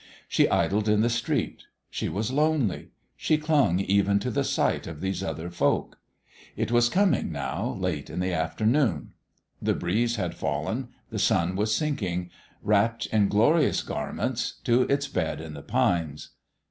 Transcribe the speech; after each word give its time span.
She 0.27 0.49
idled 0.49 0.89
in 0.89 1.01
the 1.01 1.11
street: 1.11 1.65
she 1.91 2.09
was 2.09 2.31
lonely; 2.33 2.89
she 3.15 3.37
clung 3.37 3.79
even 3.81 4.17
to 4.21 4.31
the 4.31 4.43
sight 4.43 4.87
of 4.87 4.99
these 4.99 5.21
other 5.21 5.51
folk. 5.51 5.99
It 6.57 6.71
was 6.71 6.89
coming, 6.89 7.31
now, 7.31 7.77
late 7.79 8.09
in 8.09 8.19
the 8.19 8.33
afternoon. 8.33 9.13
The 9.61 9.75
breeze 9.75 10.15
had 10.15 10.33
fallen; 10.33 10.87
the 11.11 11.19
sun 11.19 11.55
was 11.55 11.75
sinking, 11.75 12.31
wrapped 12.63 13.05
in 13.13 13.27
glorious 13.27 13.83
garments, 13.83 14.53
to 14.63 14.87
its 14.89 15.07
bed 15.07 15.39
in 15.39 15.53
the 15.53 15.61
pines. 15.61 16.31